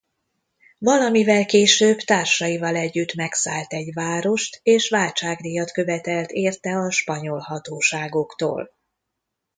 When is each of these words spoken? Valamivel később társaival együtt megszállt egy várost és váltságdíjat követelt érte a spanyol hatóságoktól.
Valamivel 0.77 1.45
később 1.45 1.97
társaival 1.97 2.75
együtt 2.75 3.13
megszállt 3.13 3.73
egy 3.73 3.93
várost 3.93 4.59
és 4.63 4.89
váltságdíjat 4.89 5.71
követelt 5.71 6.31
érte 6.31 6.71
a 6.75 6.91
spanyol 6.91 7.39
hatóságoktól. 7.39 8.73